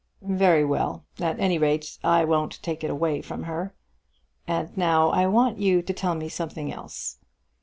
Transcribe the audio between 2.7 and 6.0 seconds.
it away from her. And now I want you to